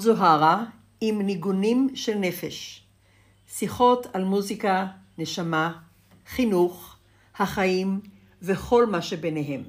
[0.00, 0.64] זאת זוהרה
[1.00, 2.82] עם ניגונים של נפש.
[3.48, 4.86] שיחות על מוזיקה,
[5.18, 5.78] נשמה,
[6.26, 6.96] חינוך,
[7.38, 8.00] החיים
[8.42, 9.62] וכל מה שביניהם.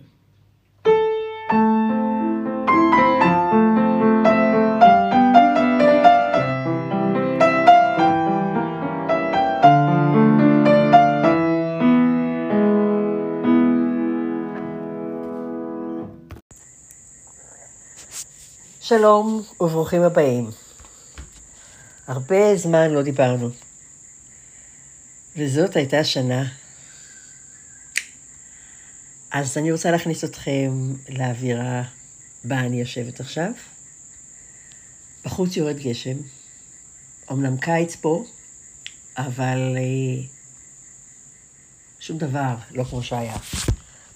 [18.92, 20.50] שלום וברוכים הבאים.
[22.08, 23.50] הרבה זמן לא דיברנו,
[25.38, 26.44] וזאת הייתה שנה.
[29.32, 30.72] אז אני רוצה להכניס אתכם
[31.10, 31.84] לאווירה
[32.44, 33.52] בה אני יושבת עכשיו.
[35.26, 36.18] בחוץ יורד גשם,
[37.32, 38.24] אמנם קיץ פה,
[39.18, 40.24] אבל אה,
[42.00, 43.38] שום דבר לא כמו שהיה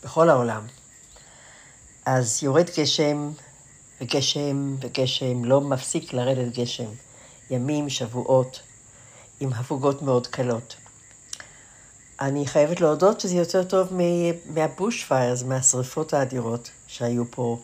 [0.04, 0.68] בכל העולם.
[2.06, 3.32] אז יורד גשם,
[4.02, 6.90] וגשם וגשם, לא מפסיק לרדת גשם.
[7.50, 8.62] ימים, שבועות,
[9.40, 10.76] עם הפוגות מאוד קלות.
[12.22, 13.90] אני חייבת להודות שזה יותר טוב
[14.46, 17.60] מהבוש פיירס, מהשריפות האדירות שהיו פה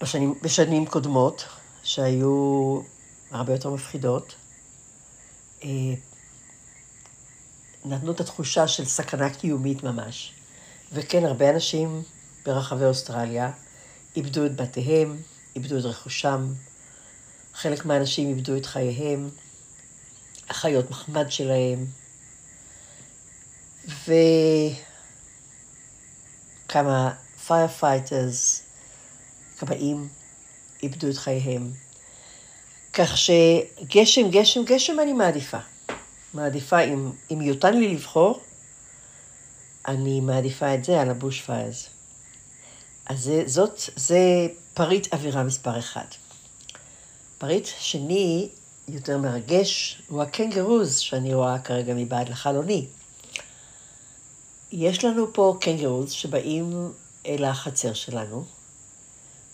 [0.00, 1.44] בשנים, בשנים קודמות,
[1.82, 2.80] שהיו
[3.30, 4.34] הרבה יותר מפחידות.
[5.64, 5.68] אה,
[7.84, 10.32] נתנו את התחושה של סכנה קיומית ממש.
[10.92, 12.02] וכן, הרבה אנשים
[12.44, 13.50] ברחבי אוסטרליה
[14.16, 15.16] איבדו את בתיהם,
[15.56, 16.52] איבדו את רכושם,
[17.54, 19.30] חלק מהאנשים איבדו את חייהם,
[20.48, 21.86] החיות מחמד שלהם,
[26.68, 27.14] וכמה
[27.48, 28.62] firefighters,
[29.58, 30.08] כבאים,
[30.82, 31.72] איבדו את חייהם.
[32.92, 35.58] כך שגשם, גשם, גשם אני מעדיפה.
[36.34, 38.40] מעדיפה, אם, אם יותן לי לבחור,
[39.88, 41.88] אני מעדיפה את זה על ה bush fires.
[43.06, 46.04] אז זה, זאת, זה פריט אווירה מספר אחד.
[47.38, 48.48] פריט שני,
[48.88, 52.86] יותר מרגש, הוא ה kangaroos שאני רואה כרגע מבעד לחלוני.
[54.72, 56.92] יש לנו פה kangaroos שבאים
[57.26, 58.44] אל החצר שלנו,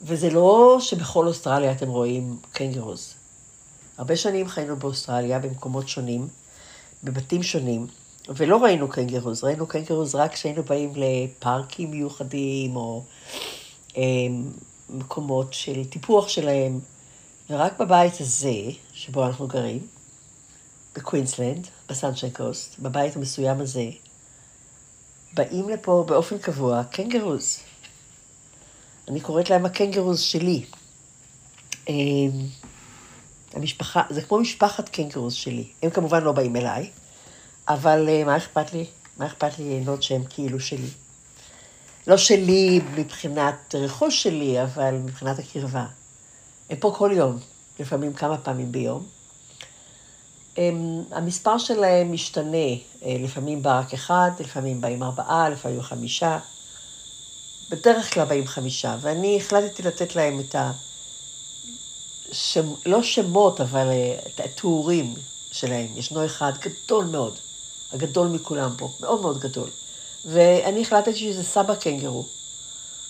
[0.03, 3.15] וזה לא שבכל אוסטרליה אתם רואים kangaroos.
[3.99, 6.29] הרבה שנים חיינו באוסטרליה במקומות שונים,
[7.05, 7.87] בבתים שונים,
[8.29, 13.03] ולא ראינו kangaroos, ראינו kangaroos רק כשהיינו באים לפארקים מיוחדים, או
[13.97, 14.03] אה,
[14.91, 16.81] מקומות של טיפוח שלהם,
[17.51, 18.61] ורק בבית הזה,
[18.93, 19.87] שבו אנחנו גרים,
[20.97, 23.91] בקווינסלנד, בסנשיין קוסט, בבית המסוים הזה,
[25.35, 27.59] באים לפה באופן קבוע קנגרוז.
[29.09, 30.65] אני קוראת להם הקנגרוז שלי.
[31.89, 31.95] אה,
[33.53, 35.69] המשפחה, זה כמו משפחת קנגרוז שלי.
[35.83, 36.91] הם כמובן לא באים אליי,
[37.69, 38.87] אבל אה, מה אכפת לי?
[39.17, 40.91] מה אכפת לי ליהנות שהם כאילו שלי?
[42.07, 45.87] לא שלי מבחינת רכוש שלי, אבל מבחינת הקרבה.
[46.71, 47.39] הם פה כל יום,
[47.81, 49.07] לפעמים כמה פעמים ביום.
[50.57, 52.57] הם, המספר שלהם משתנה,
[53.03, 56.39] אה, לפעמים בא רק אחד, לפעמים באים ארבעה, לפעמים חמישה.
[57.71, 60.73] בדרך כלל באים חמישה, ואני החלטתי לתת להם את ה...
[62.33, 65.15] שם, לא שמות, אבל אה, את התיאורים
[65.53, 65.87] שלהם.
[65.97, 67.39] ישנו אחד גדול מאוד,
[67.93, 69.71] הגדול מכולם פה, מאוד מאוד גדול.
[70.25, 72.27] ואני החלטתי שזה סבא קנגרו.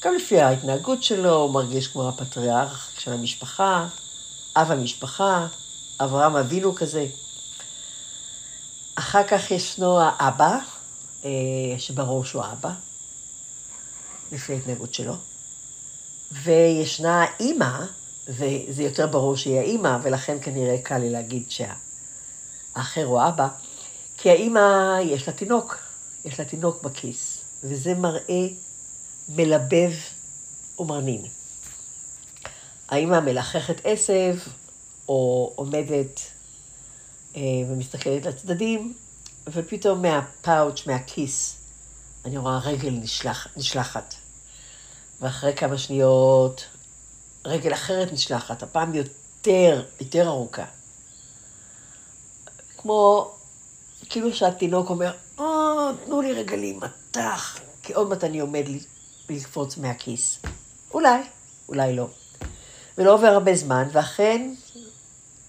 [0.04, 3.88] גם לפי ההתנהגות שלו, הוא מרגיש כמו הפטריארך של המשפחה,
[4.56, 5.46] אב המשפחה,
[6.00, 7.06] אברהם אבינו כזה.
[8.94, 10.58] אחר כך ישנו האבא,
[11.24, 11.30] אה,
[11.78, 12.72] שבראש הוא האבא,
[14.32, 15.14] לפי ההתנהגות שלו.
[16.32, 17.84] וישנה האימא,
[18.28, 23.48] וזה יותר ברור שהיא האימא, ולכן כנראה קל לי להגיד שהאחר הוא האבא,
[24.18, 25.78] כי האימא יש לה תינוק.
[26.24, 28.46] יש לה תינוק בכיס, וזה מראה
[29.28, 29.92] מלבב
[30.78, 31.24] ומרנין.
[32.88, 34.36] האמא מלחכת עשב,
[35.08, 36.20] או עומדת
[37.36, 38.94] אה, ומסתכלת לצדדים,
[39.46, 41.56] ופתאום מהפאוץ', מהכיס,
[42.24, 44.14] אני רואה רגל נשלח, נשלחת.
[45.20, 46.64] ואחרי כמה שניות,
[47.44, 50.64] רגל אחרת נשלחת, הפעם יותר, יותר ארוכה.
[52.76, 53.32] כמו,
[54.08, 55.44] כאילו שהתינוק אומר, או,
[56.04, 58.64] תנו לי רגע להימתח, כי עוד מעט אני עומד
[59.30, 60.38] לקפוץ מהכיס.
[60.94, 61.20] אולי,
[61.68, 62.06] אולי לא.
[62.98, 64.54] ולא עובר הרבה זמן, ואכן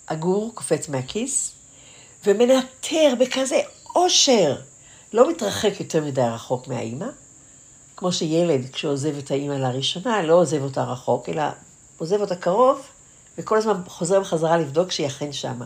[0.08, 1.52] הגור קופץ מהכיס
[2.26, 3.60] ומנטר בכזה
[3.96, 4.56] אושר.
[5.14, 7.08] לא מתרחק יותר מדי רחוק מהאימא,
[7.96, 11.44] כמו שילד, כשעוזב את האימא לראשונה, לא עוזב אותה רחוק, אלא
[11.98, 12.82] עוזב אותה קרוב,
[13.38, 15.66] וכל הזמן חוזר בחזרה לבדוק שהיא אכן שמה.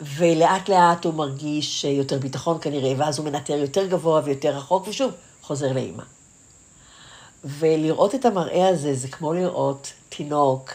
[0.00, 5.12] ולאט לאט הוא מרגיש יותר ביטחון כנראה, ואז הוא מנטר יותר גבוה ויותר רחוק, ושוב,
[5.42, 6.02] חוזר לאימא.
[7.44, 10.70] ולראות את המראה הזה זה כמו לראות תינוק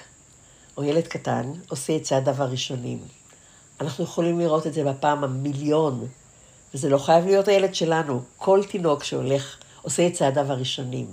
[0.78, 3.00] או ילד קטן עושה את צעדיו הראשונים.
[3.82, 6.08] אנחנו יכולים לראות את זה בפעם המיליון,
[6.74, 8.22] וזה לא חייב להיות הילד שלנו.
[8.38, 11.08] כל תינוק שהולך, עושה את צעדיו הראשונים,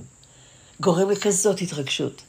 [0.80, 2.22] גורם לכזאת התרגשות.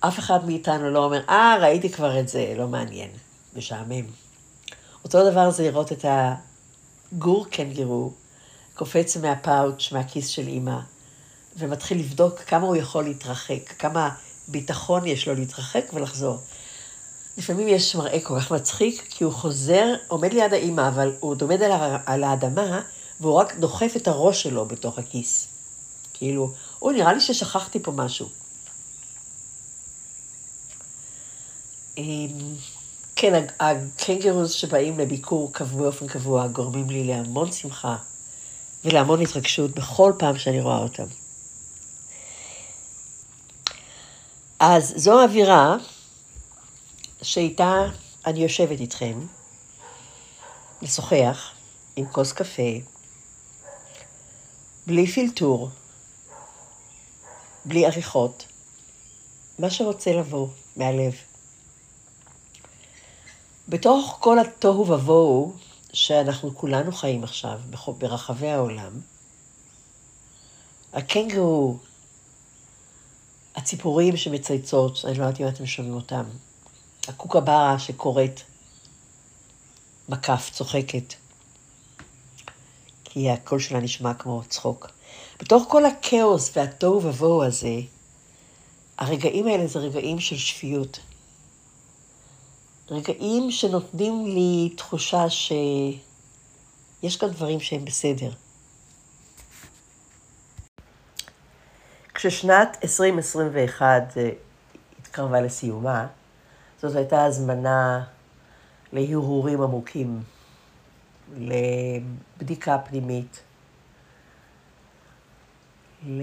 [0.00, 3.10] אף אחד מאיתנו לא אומר, אה, ראיתי כבר את זה, לא מעניין,
[3.56, 4.25] משעמם.
[5.06, 6.04] אותו דבר זה לראות את
[7.12, 8.12] הגור קנגרו
[8.74, 10.78] קופץ מהפאוץ', מהכיס של אימא,
[11.56, 14.10] ומתחיל לבדוק כמה הוא יכול להתרחק, כמה
[14.48, 16.38] ביטחון יש לו להתרחק ולחזור.
[17.38, 21.42] לפעמים יש מראה כל כך מצחיק, כי הוא חוזר, עומד ליד האימא, אבל הוא עוד
[21.42, 21.62] עומד
[22.06, 22.80] על, האדמה,
[23.20, 25.48] והוא רק דוחף את הראש שלו בתוך הכיס.
[26.14, 28.28] כאילו, הוא נראה לי ששכחתי פה משהו.
[33.18, 37.96] כן, הקנגרוס שבאים לביקור באופן קבוע גורמים לי להמון שמחה
[38.84, 41.06] ולהמון התרגשות בכל פעם שאני רואה אותם.
[44.58, 45.76] אז זו האווירה
[47.22, 47.84] שאיתה
[48.26, 49.26] אני יושבת איתכם,
[50.82, 51.50] לשוחח
[51.96, 52.72] עם כוס קפה,
[54.86, 55.70] בלי פילטור,
[57.64, 58.46] בלי עריכות,
[59.58, 61.14] מה שרוצה לבוא מהלב.
[63.68, 65.52] בתוך כל התוהו ובוהו
[65.92, 67.60] שאנחנו כולנו חיים עכשיו
[67.98, 69.00] ברחבי העולם,
[70.92, 71.76] הקנגרו,
[73.56, 76.24] הציפורים שמצייצות, אני לא יודעת אם אתם שומעים אותם,
[77.08, 78.40] הקוקברה שקוראת,
[80.08, 81.14] מקף, צוחקת,
[83.04, 84.90] כי הקול שלה נשמע כמו צחוק.
[85.40, 87.80] בתוך כל הכאוס והתוהו ובוהו הזה,
[88.98, 91.00] הרגעים האלה זה רגעים של שפיות.
[92.90, 98.30] רגעים שנותנים לי תחושה שיש כאן דברים שהם בסדר.
[102.14, 104.30] כששנת 2021 אה,
[105.00, 106.06] התקרבה לסיומה,
[106.82, 108.04] זאת הייתה הזמנה
[108.92, 110.22] להרהורים עמוקים,
[111.38, 113.40] לבדיקה פנימית,
[116.06, 116.22] ל...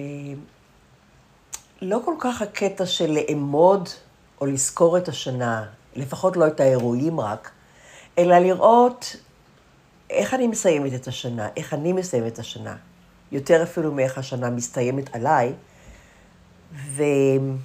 [1.82, 3.90] לא כל כך הקטע של לאמוד
[4.42, 7.52] או לזכור את השנה, לפחות לא את האירועים רק,
[8.18, 9.16] אלא לראות
[10.10, 12.76] איך אני מסיימת את השנה, איך אני מסיימת את השנה,
[13.32, 15.54] יותר אפילו מאיך השנה מסתיימת עליי,
[16.74, 17.58] ואם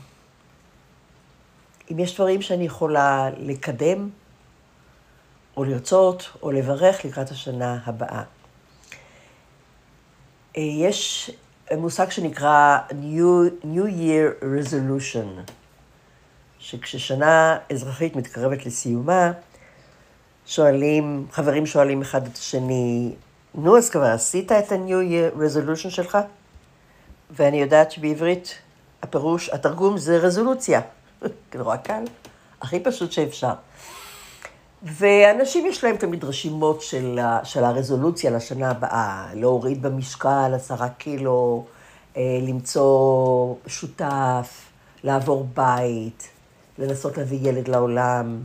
[1.99, 4.09] יש דברים שאני יכולה לקדם,
[5.57, 8.23] או לרצות, או לברך לקראת השנה הבאה.
[10.57, 11.31] אה, יש
[11.77, 15.53] מושג שנקרא New, New Year Resolution.
[16.71, 19.33] שכששנה אזרחית מתקרבת לסיומה,
[20.47, 23.15] שואלים, חברים שואלים אחד את השני,
[23.55, 26.19] נו, אז כבר עשית את ה-New Year Resolution שלך?
[27.31, 28.55] ואני יודעת שבעברית
[29.03, 30.81] הפירוש, התרגום זה רזולוציה.
[31.55, 32.05] נורא קל,
[32.61, 33.55] הכי פשוט שאפשר.
[34.83, 41.65] ואנשים יש להם תמיד רשימות של, של הרזולוציה לשנה הבאה, להוריד במשקל עשרה קילו,
[42.17, 44.71] אה, למצוא שותף,
[45.05, 46.29] לעבור בית,
[46.79, 48.43] לנסות להביא ילד לעולם.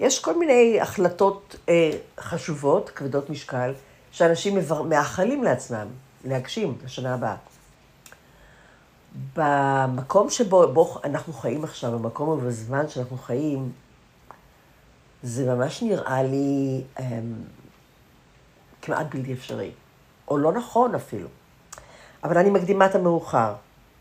[0.00, 3.72] יש כל מיני החלטות אה, חשובות, כבדות משקל,
[4.10, 4.82] שאנשים מבר...
[4.82, 5.86] מאחלים לעצמם
[6.24, 7.36] להגשים לשנה הבאה.
[9.36, 13.72] במקום שבו בו אנחנו חיים עכשיו, במקום ובזמן שאנחנו חיים,
[15.22, 17.18] זה ממש נראה לי אה,
[18.82, 19.70] כמעט בלתי אפשרי,
[20.28, 21.28] או לא נכון אפילו.
[22.24, 23.54] אבל אני מקדימה את המאוחר,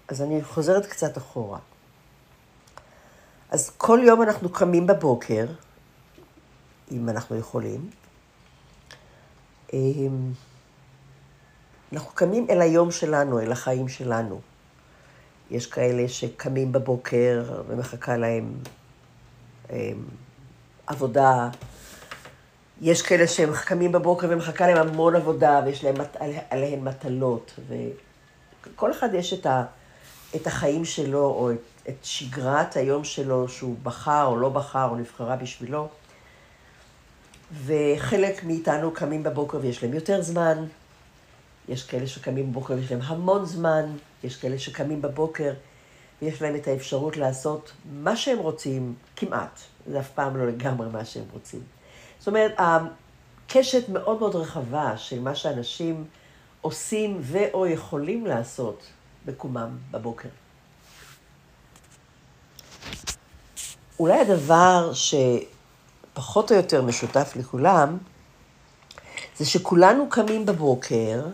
[0.08, 1.60] אז אני חוזרת קצת אחורה.
[3.52, 5.46] אז כל יום אנחנו קמים בבוקר,
[6.92, 7.90] אם אנחנו יכולים.
[9.74, 10.32] אמ,
[11.94, 14.42] אנחנו קמים אל היום שלנו, אל החיים שלנו.
[15.52, 18.54] יש כאלה שקמים בבוקר ומחכה להם
[19.70, 19.78] אמ,
[20.88, 21.50] עבודה.
[22.82, 25.96] יש כאלה שהם קמים בבוקר ומחכה להם המון עבודה, ויש להם
[26.50, 27.60] עליהם מטלות.
[27.68, 29.64] וכל אחד יש את, ה,
[30.36, 34.96] את החיים שלו, או את את שגרת היום שלו, שהוא בחר או לא בחר או
[34.96, 35.88] נבחרה בשבילו.
[37.66, 40.66] וחלק מאיתנו קמים בבוקר ויש להם יותר זמן,
[41.70, 43.86] יש כאלה שקמים בבוקר ויש להם המון זמן,
[44.24, 45.54] יש כאלה שקמים בבוקר
[46.22, 51.06] ויש להם את האפשרות לעשות מה שהם רוצים, כמעט, זה אף פעם לא לגמרי מה
[51.06, 51.62] שהם רוצים.
[52.20, 56.06] זאת אומרת, הקשת מאוד מאוד רחבה של מה שאנשים
[56.62, 58.84] עושים ו/או יכולים לעשות
[59.26, 60.30] בקומם בבוקר.
[64.00, 67.98] אולי הדבר שפחות או יותר משותף לכולם,
[69.38, 71.26] זה שכולנו קמים בבוקר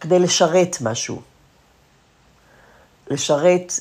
[0.00, 1.22] כדי לשרת משהו.
[3.10, 3.72] לשרת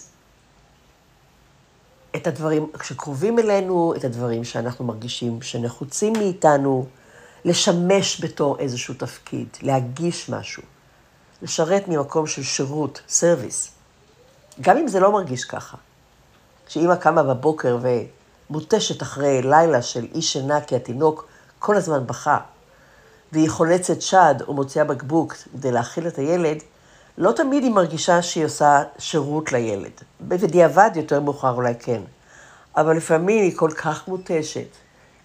[2.15, 6.85] את הדברים שקרובים אלינו, את הדברים שאנחנו מרגישים שנחוצים מאיתנו,
[7.45, 10.63] לשמש בתור איזשהו תפקיד, להגיש משהו,
[11.41, 13.71] לשרת ממקום של שירות, סרוויס.
[14.61, 15.77] גם אם זה לא מרגיש ככה.
[16.65, 17.77] כשאימא קמה בבוקר
[18.49, 21.27] ומותשת אחרי לילה של אי שינה כי התינוק
[21.59, 22.37] כל הזמן בכה,
[23.31, 26.57] והיא חולצת שד או מוציאה בקבוק כדי להאכיל את הילד,
[27.17, 29.91] לא תמיד היא מרגישה שהיא עושה שירות לילד.
[30.21, 32.01] בדיעבד יותר מאוחר אולי כן.
[32.77, 34.67] אבל לפעמים היא כל כך מותשת,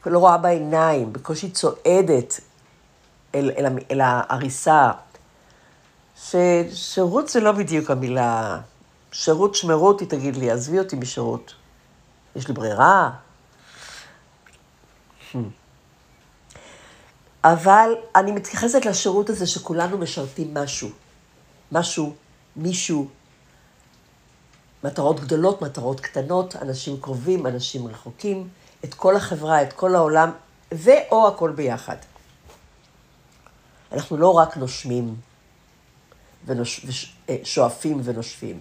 [0.07, 2.41] לא רואה בעיניים, בקושי צועדת
[3.35, 4.91] אל, אל, אל העריסה,
[6.17, 8.59] ששירות זה לא בדיוק המילה.
[9.13, 11.55] שירות שמרות, היא תגיד לי, עזבי אותי משירות.
[12.37, 13.11] יש לי ברירה?
[17.45, 20.89] אבל אני מתייחסת לשירות הזה שכולנו משרתים משהו.
[21.73, 22.15] משהו,
[22.57, 23.09] מישהו,
[24.85, 28.49] מטרות גדולות, מטרות קטנות, אנשים קרובים, אנשים רחוקים,
[28.85, 30.31] את כל החברה, את כל העולם,
[30.73, 31.97] ואו הכל ביחד.
[33.93, 35.17] אנחנו לא רק נושמים,
[36.47, 38.61] ושואפים אה, ונושפים,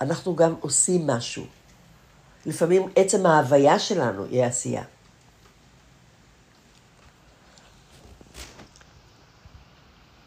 [0.00, 1.46] אנחנו גם עושים משהו.
[2.46, 4.82] לפעמים עצם ההוויה שלנו היא עשייה.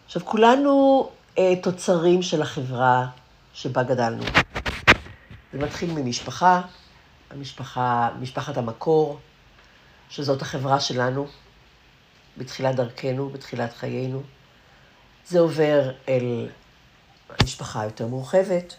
[0.05, 3.07] עכשיו, כולנו אה, תוצרים של החברה
[3.53, 4.23] שבה גדלנו.
[5.53, 6.61] זה מתחיל ממשפחה,
[7.29, 9.19] המשפחה, משפחת המקור,
[10.09, 11.27] שזאת החברה שלנו,
[12.37, 14.21] בתחילת דרכנו, בתחילת חיינו.
[15.27, 16.49] זה עובר אל
[17.29, 18.75] המשפחה היותר מורחבת,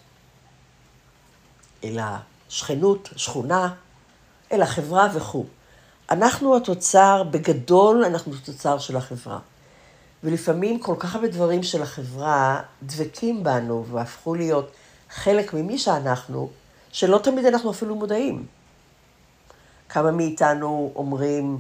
[1.87, 3.75] אל השכנות, שכונה,
[4.53, 5.45] אל החברה וכו'.
[6.11, 9.39] אנחנו התוצר, בגדול אנחנו תוצר של החברה.
[10.25, 14.71] ולפעמים כל כך הרבה דברים של החברה דבקים בנו והפכו להיות
[15.11, 16.51] חלק ממי שאנחנו,
[16.93, 18.47] שלא תמיד אנחנו אפילו מודעים.
[19.89, 21.59] כמה מאיתנו אומרים,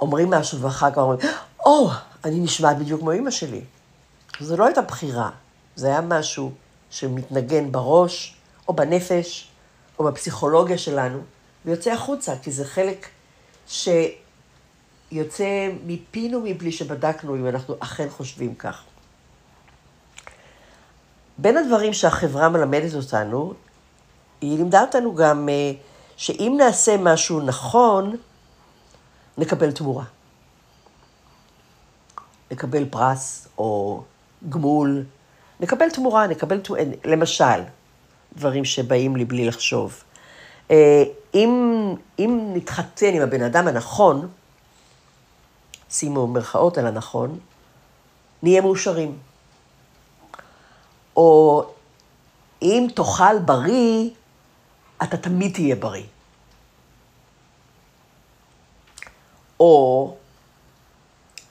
[0.00, 1.20] אומרים משהו ואחר כך אומרים,
[1.66, 1.92] או, oh,
[2.24, 3.60] אני נשמעת בדיוק כמו אימא שלי.
[4.40, 5.30] זו לא הייתה בחירה,
[5.76, 6.52] זה היה משהו
[6.90, 8.39] שמתנגן בראש,
[8.70, 9.48] או בנפש,
[9.98, 11.18] או בפסיכולוגיה שלנו,
[11.64, 13.08] ויוצא החוצה, כי זה חלק
[13.66, 15.44] שיוצא
[15.86, 18.82] מפינו מבלי שבדקנו אם אנחנו אכן חושבים כך.
[21.38, 23.54] בין הדברים שהחברה מלמדת אותנו,
[24.40, 25.72] היא לימדה אותנו גם אה,
[26.16, 28.16] שאם נעשה משהו נכון,
[29.38, 30.04] נקבל תמורה.
[32.50, 34.02] נקבל פרס או
[34.48, 35.04] גמול,
[35.60, 36.60] נקבל תמורה, נקבל
[37.04, 37.60] למשל,
[38.36, 40.04] דברים שבאים לי בלי לחשוב.
[40.70, 41.02] אה,
[41.34, 44.28] אם, אם נתחתן עם הבן אדם הנכון,
[45.90, 47.38] שימו מרכאות על הנכון,
[48.42, 49.18] נהיה מאושרים.
[51.16, 51.64] או
[52.62, 54.10] אם תאכל בריא,
[55.02, 56.04] אתה תמיד תהיה בריא.
[59.60, 60.16] או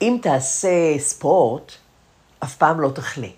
[0.02, 1.72] אם תעשה ספורט,
[2.44, 3.28] אף פעם לא תחלה.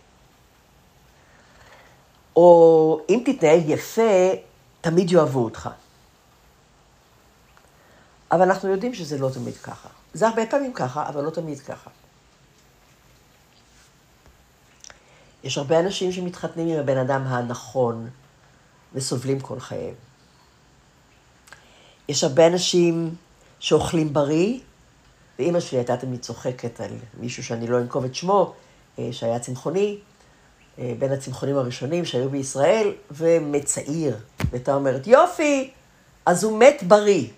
[2.36, 4.30] או אם תתנהג יפה,
[4.80, 5.70] תמיד יאהבו אותך.
[8.32, 9.88] אבל אנחנו יודעים שזה לא תמיד ככה.
[10.14, 11.90] זה הרבה פעמים ככה, אבל לא תמיד ככה.
[15.44, 18.10] יש הרבה אנשים שמתחתנים עם הבן אדם הנכון
[18.94, 19.94] וסובלים כל חייהם.
[22.08, 23.14] יש הרבה אנשים
[23.60, 24.58] שאוכלים בריא,
[25.38, 28.54] ואימא שלי הייתה תמיד צוחקת על מישהו שאני לא אנקוב את שמו,
[28.98, 29.98] אה, שהיה צמחוני,
[30.78, 34.16] בין הצמחונים הראשונים שהיו בישראל, ומצעיר.
[34.50, 35.70] והייתה אומרת, יופי,
[36.26, 37.28] אז הוא מת בריא.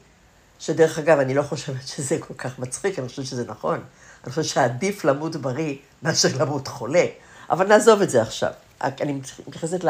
[0.59, 3.81] שדרך אגב, אני לא חושבת שזה כל כך מצחיק, אני חושבת שזה נכון.
[4.25, 7.07] אני חושבת שעדיף למות בריא מאשר למות חולה.
[7.51, 8.51] אבל נעזוב את זה עכשיו.
[8.81, 9.85] אני מתייחסת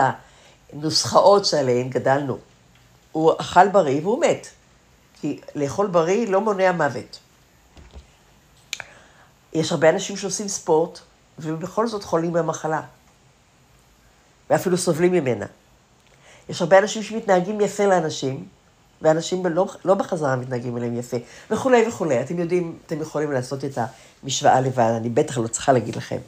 [0.73, 2.39] לנוסחאות שעליהן גדלנו.
[3.13, 4.47] הוא אכל בריא והוא מת.
[5.21, 7.19] כי לאכול בריא לא מונע מוות.
[9.53, 10.99] יש הרבה אנשים שעושים ספורט,
[11.39, 12.81] ובכל זאת חולים במחלה.
[14.51, 15.47] ואפילו סובלים ממנה.
[16.49, 18.45] יש הרבה אנשים שמתנהגים יפה לאנשים,
[19.03, 21.17] ואנשים לא, לא בחזרה מתנהגים אליהם יפה,
[21.51, 22.21] וכולי וכולי.
[22.21, 23.79] אתם יודעים, אתם יכולים לעשות את
[24.23, 26.19] המשוואה לבד, אני בטח לא צריכה להגיד לכם.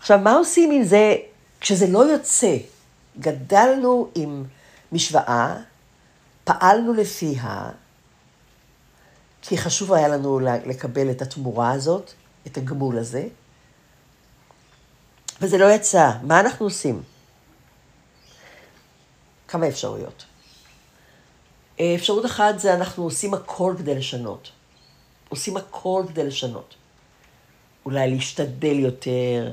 [0.00, 1.14] עכשיו, מה עושים עם זה
[1.60, 2.56] כשזה לא יוצא?
[3.20, 4.44] גדלנו עם
[4.92, 5.56] משוואה,
[6.44, 7.70] פעלנו לפיה,
[9.42, 12.12] כי חשוב היה לנו לקבל את התמורה הזאת,
[12.46, 13.26] את הגמול הזה,
[15.40, 16.10] וזה לא יצא.
[16.22, 17.02] מה אנחנו עושים?
[19.48, 20.24] כמה אפשרויות.
[21.80, 24.50] אה, אפשרות אחת זה אנחנו עושים הכל כדי לשנות.
[25.28, 26.74] עושים הכל כדי לשנות.
[27.84, 29.50] אולי להשתדל יותר,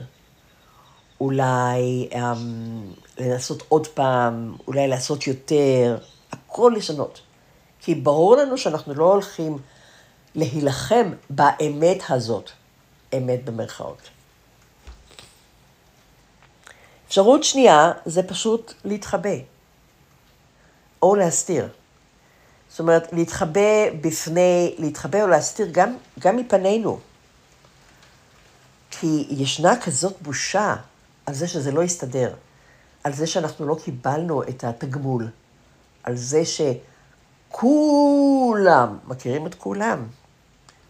[1.21, 2.17] אולי um,
[3.17, 5.97] לנסות עוד פעם, אולי לעשות יותר,
[6.31, 7.21] הכל לשנות.
[7.79, 9.57] כי ברור לנו שאנחנו לא הולכים
[10.35, 12.49] להילחם באמת הזאת,
[13.17, 14.09] אמת במרכאות.
[17.07, 19.35] אפשרות שנייה זה פשוט להתחבא,
[21.05, 21.67] או להסתיר.
[22.69, 26.99] זאת אומרת, להתחבא בפני, להתחבא או להסתיר גם, גם מפנינו.
[28.91, 30.75] כי ישנה כזאת בושה
[31.25, 32.33] על זה שזה לא יסתדר,
[33.03, 35.29] על זה שאנחנו לא קיבלנו את התגמול,
[36.03, 36.41] על זה
[37.51, 40.07] שכולם, מכירים את כולם?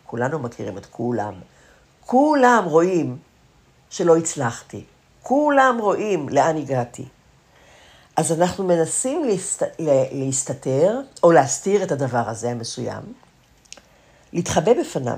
[0.06, 1.34] כולנו מכירים את כולם.
[2.02, 3.18] כולם רואים
[3.90, 4.84] שלא הצלחתי.
[5.24, 7.06] כולם רואים לאן הגעתי.
[8.16, 9.64] אז אנחנו מנסים להסת...
[10.12, 13.14] להסתתר, או להסתיר את הדבר הזה המסוים,
[14.34, 15.18] להתחבא בפניו.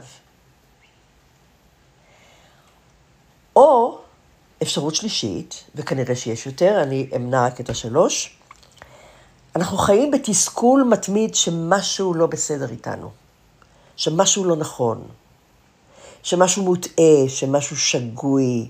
[3.56, 4.00] או
[4.62, 8.38] אפשרות שלישית, וכנראה שיש יותר, אני אמנע רק את השלוש,
[9.56, 13.12] אנחנו חיים בתסכול מתמיד שמשהו לא בסדר איתנו,
[13.96, 15.08] שמשהו לא נכון,
[16.24, 18.70] שמשהו מוטעה, שמשהו שגוי,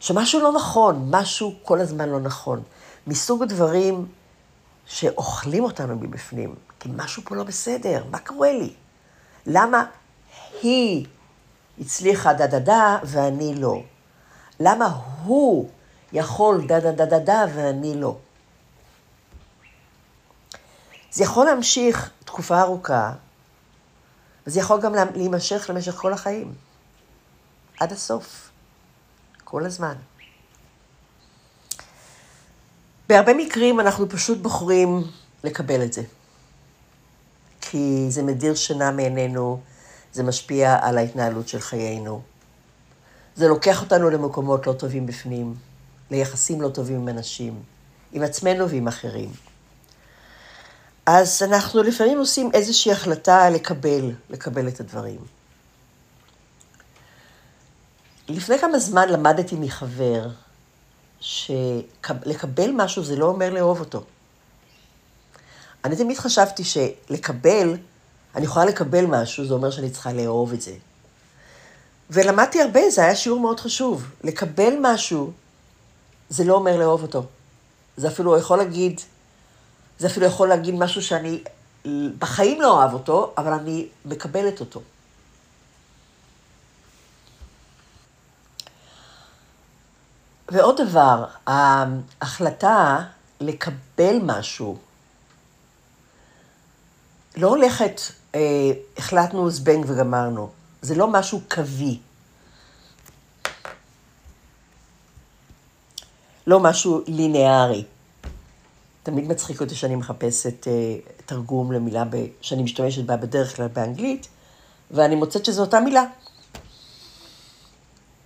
[0.00, 2.62] שמשהו לא נכון, משהו כל הזמן לא נכון.
[3.06, 4.08] מסוג הדברים
[4.86, 8.74] שאוכלים אותנו מבפנים, כי משהו פה לא בסדר, מה קורה לי?
[9.46, 9.84] למה
[10.62, 11.06] היא
[11.78, 13.82] הצליחה דה דה דה ואני לא?
[14.60, 15.70] למה הוא
[16.12, 18.16] יכול דה דה דה דה דה ואני לא?
[21.12, 23.12] זה יכול להמשיך תקופה ארוכה,
[24.46, 26.54] וזה יכול גם להימשך למשך כל החיים,
[27.80, 28.49] עד הסוף,
[29.50, 29.94] כל הזמן.
[33.08, 35.04] בהרבה מקרים אנחנו פשוט בוחרים
[35.44, 36.02] לקבל את זה.
[37.60, 39.60] כי זה מדיר שינה מעינינו,
[40.12, 42.22] זה משפיע על ההתנהלות של חיינו.
[43.36, 45.54] זה לוקח אותנו למקומות לא טובים בפנים,
[46.10, 47.62] ליחסים לא טובים עם אנשים,
[48.12, 49.30] עם עצמנו ועם אחרים.
[51.06, 55.39] אז אנחנו לפעמים עושים איזושהי החלטה לקבל, לקבל את הדברים.
[58.34, 60.28] לפני כמה זמן למדתי מחבר
[61.20, 64.04] שלקבל משהו זה לא אומר לאהוב אותו.
[65.84, 67.76] אני תמיד חשבתי שלקבל,
[68.34, 70.74] אני יכולה לקבל משהו, זה אומר שאני צריכה לאהוב את זה.
[72.10, 74.10] ולמדתי הרבה, זה היה שיעור מאוד חשוב.
[74.24, 75.30] לקבל משהו,
[76.28, 77.22] זה לא אומר לאהוב אותו.
[77.96, 79.00] זה אפילו יכול להגיד,
[79.98, 81.42] זה אפילו יכול להגיד משהו שאני
[82.18, 84.80] בחיים לא אוהב אותו, אבל אני מקבלת אותו.
[90.50, 93.02] ועוד דבר, ההחלטה
[93.40, 94.78] לקבל משהו
[97.36, 98.00] לא הולכת,
[98.34, 98.40] אה,
[98.96, 100.48] החלטנו זבנג וגמרנו.
[100.82, 101.98] זה לא משהו קווי.
[106.46, 107.84] לא משהו לינארי.
[109.02, 114.28] תמיד מצחיק אותי שאני מחפשת אה, תרגום למילה ב, שאני משתמשת בה בדרך כלל באנגלית,
[114.90, 116.04] ואני מוצאת שזו אותה מילה.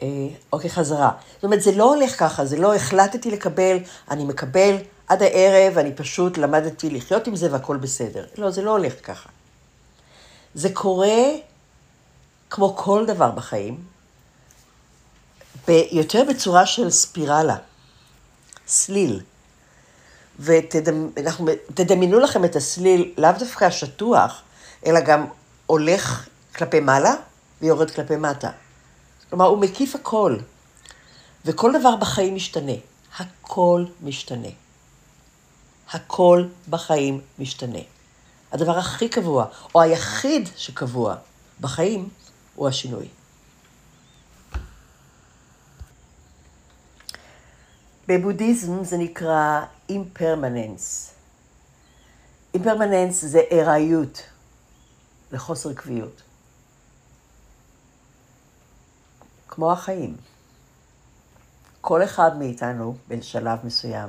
[0.04, 1.10] אה, אוקיי, חזרה.
[1.34, 3.76] זאת אומרת, זה לא הולך ככה, זה לא החלטתי לקבל,
[4.10, 4.76] אני מקבל
[5.08, 8.26] עד הערב, אני פשוט למדתי לחיות עם זה והכל בסדר.
[8.38, 9.28] לא, זה לא הולך ככה.
[10.54, 11.22] זה קורה
[12.50, 13.84] כמו כל דבר בחיים,
[15.68, 17.56] יותר בצורה של ספירלה,
[18.66, 19.20] סליל.
[20.40, 24.42] ותדמיינו לכם את הסליל, לאו דווקא השטוח,
[24.86, 25.26] אלא גם
[25.66, 27.14] הולך כלפי מעלה
[27.62, 28.50] ויורד כלפי מטה.
[29.34, 30.36] כלומר, הוא מקיף הכל.
[31.44, 32.72] וכל דבר בחיים משתנה.
[33.18, 34.48] הכל משתנה.
[35.92, 37.78] הכל בחיים משתנה.
[38.52, 41.16] הדבר הכי קבוע, או היחיד שקבוע
[41.60, 42.08] בחיים,
[42.54, 43.08] הוא השינוי.
[48.08, 51.14] בבודהיזם זה נקרא אימפרמננס.
[52.54, 54.22] אימפרמננס זה ארעיות,
[55.32, 56.23] לחוסר קביעות.
[59.54, 60.16] כמו החיים.
[61.80, 64.08] כל אחד מאיתנו, בשלב מסוים,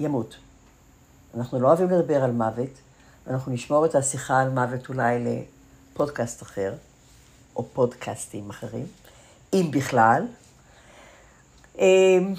[0.00, 0.36] ימות.
[1.36, 2.70] אנחנו לא אוהבים לדבר על מוות,
[3.26, 5.24] ואנחנו נשמור את השיחה על מוות אולי
[5.92, 6.74] לפודקאסט אחר,
[7.56, 8.86] או פודקאסטים אחרים,
[9.52, 10.26] אם בכלל.
[11.78, 12.34] אמ,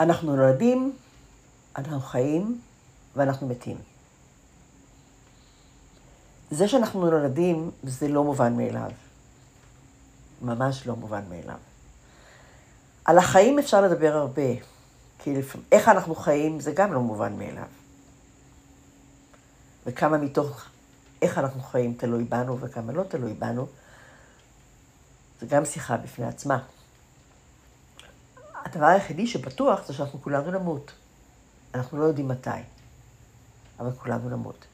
[0.00, 0.92] אנחנו נולדים,
[1.76, 2.60] אנחנו חיים
[3.16, 3.89] ואנחנו מתים.
[6.50, 8.90] זה שאנחנו נולדים זה לא מובן מאליו.
[10.42, 11.58] ממש לא מובן מאליו.
[13.04, 14.52] על החיים אפשר לדבר הרבה,
[15.18, 17.66] כי לפעמים, איך אנחנו חיים זה גם לא מובן מאליו.
[19.86, 20.64] וכמה מתוך
[21.22, 23.66] איך אנחנו חיים תלוי בנו וכמה לא תלוי בנו,
[25.40, 26.58] זה גם שיחה בפני עצמה.
[28.54, 30.92] הדבר היחידי שבטוח זה שאנחנו כולנו נמות.
[31.74, 32.50] אנחנו לא יודעים מתי,
[33.78, 34.66] אבל כולנו נמות.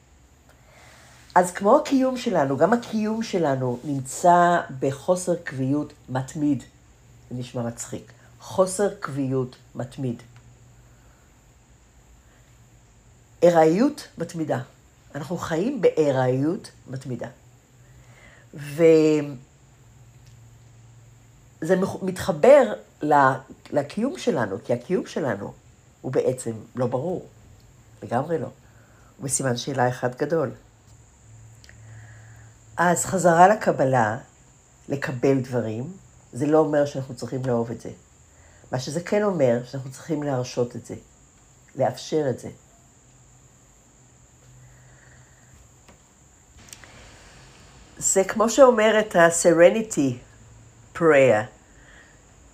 [1.37, 6.63] אז כמו הקיום שלנו, גם הקיום שלנו נמצא בחוסר קביעות מתמיד.
[7.29, 8.11] זה נשמע מצחיק.
[8.39, 10.23] חוסר קביעות מתמיד.
[13.43, 14.59] ארעיות מתמידה.
[15.15, 17.27] אנחנו חיים בארעיות מתמידה.
[18.53, 18.85] וזה
[22.01, 22.73] מתחבר
[23.71, 25.53] לקיום שלנו, כי הקיום שלנו
[26.01, 27.27] הוא בעצם לא ברור,
[28.03, 28.47] לגמרי לא.
[29.17, 30.51] הוא בסימן שאלה אחד גדול.
[32.77, 34.17] אז חזרה לקבלה,
[34.89, 35.93] לקבל דברים,
[36.33, 37.89] זה לא אומר שאנחנו צריכים לאהוב את זה.
[38.71, 40.95] מה שזה כן אומר, שאנחנו צריכים להרשות את זה,
[41.75, 42.49] לאפשר את זה.
[47.97, 50.13] זה כמו שאומרת ה-Serenity
[50.97, 51.43] Prayer,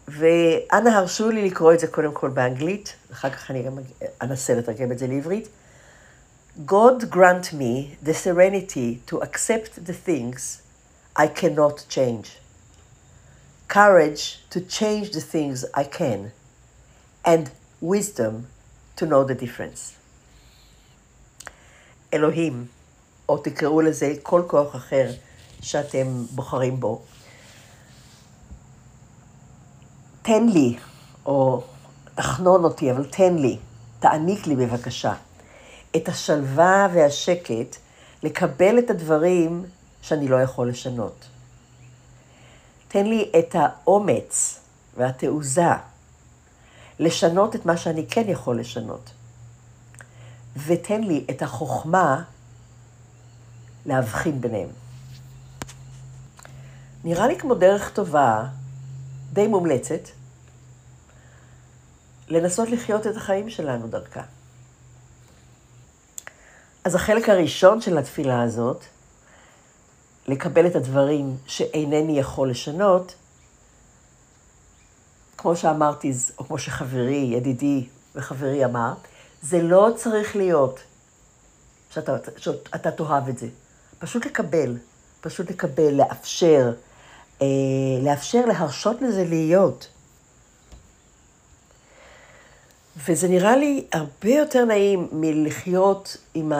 [0.07, 3.77] ואנא הרשו לי לקרוא את זה קודם כל באנגלית, אחר כך אני גם
[4.21, 5.47] אנסה לתרגם את זה לעברית.
[6.55, 10.61] God grant me the serenity to accept the things
[11.15, 12.37] I cannot change,
[13.67, 16.31] courage to change the things I can,
[17.25, 17.49] and
[17.81, 18.45] wisdom
[18.97, 19.97] to know the difference.
[22.13, 22.67] אלוהים,
[23.29, 25.11] או תקראו לזה כל כוח אחר
[25.61, 27.01] שאתם בוחרים בו,
[30.21, 30.77] תן לי,
[31.25, 31.63] או
[32.15, 33.59] תחנון אותי, אבל תן לי,
[33.99, 35.13] תעניק לי בבקשה.
[35.95, 37.75] את השלווה והשקט
[38.23, 39.65] לקבל את הדברים
[40.01, 41.25] שאני לא יכול לשנות.
[42.87, 44.59] תן לי את האומץ
[44.97, 45.71] והתעוזה
[46.99, 49.09] לשנות את מה שאני כן יכול לשנות.
[50.65, 52.23] ותן לי את החוכמה
[53.85, 54.69] להבחין ביניהם.
[57.03, 58.45] נראה לי כמו דרך טובה,
[59.33, 60.09] די מומלצת,
[62.27, 64.23] לנסות לחיות את החיים שלנו דרכה.
[66.83, 68.83] אז החלק הראשון של התפילה הזאת,
[70.27, 73.15] לקבל את הדברים שאינני יכול לשנות,
[75.37, 78.93] כמו שאמרתי, או כמו שחברי, ידידי וחברי אמר,
[79.41, 80.79] זה לא צריך להיות
[81.89, 83.47] שאתה, שאתה תאהב את זה.
[83.99, 84.77] פשוט לקבל,
[85.21, 86.73] פשוט לקבל, לאפשר,
[87.41, 87.47] אה,
[88.01, 89.87] לאפשר, להרשות לזה להיות.
[92.97, 96.53] וזה נראה לי הרבה יותר נעים מלחיות עם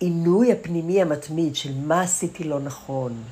[0.00, 3.22] העינוי הפנימי המתמיד של מה עשיתי לא נכון,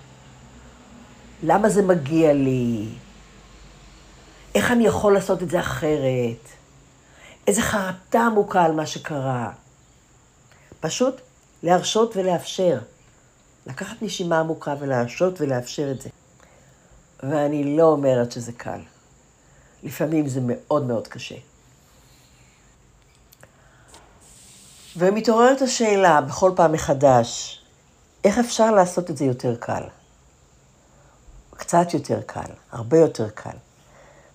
[1.42, 2.88] למה זה מגיע לי,
[4.54, 6.48] איך אני יכול לעשות את זה אחרת,
[7.46, 9.52] איזה חרטה עמוקה על מה שקרה.
[10.80, 11.20] פשוט
[11.62, 12.78] להרשות ולאפשר.
[13.66, 16.08] לקחת נשימה עמוקה ולהרשות ולאפשר את זה.
[17.22, 18.80] ואני לא אומרת שזה קל.
[19.82, 21.34] לפעמים זה מאוד מאוד קשה.
[24.96, 27.60] ומתעוררת השאלה בכל פעם מחדש,
[28.24, 29.82] איך אפשר לעשות את זה יותר קל?
[31.56, 33.56] קצת יותר קל, הרבה יותר קל.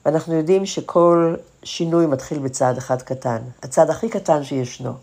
[0.05, 4.93] ואנחנו יודעים שכל שינוי מתחיל בצעד אחד קטן, הצעד הכי קטן שישנו.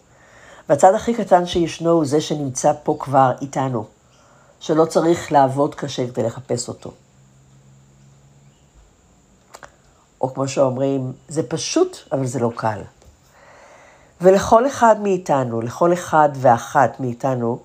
[0.68, 3.86] והצעד הכי קטן שישנו הוא זה שנמצא פה כבר איתנו,
[4.60, 6.92] שלא צריך לעבוד קשה כדי לחפש אותו.
[10.20, 12.80] או כמו שאומרים, זה פשוט, אבל זה לא קל.
[14.20, 17.58] ולכל אחד מאיתנו, לכל אחד ואחת מאיתנו,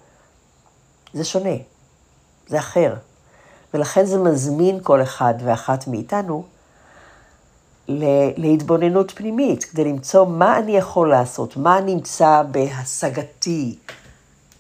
[1.14, 1.56] זה שונה,
[2.48, 2.94] זה אחר.
[3.74, 6.44] ולכן זה מזמין כל אחד ואחת מאיתנו
[8.38, 13.76] להתבוננות פנימית, כדי למצוא מה אני יכול לעשות, מה נמצא בהשגתי,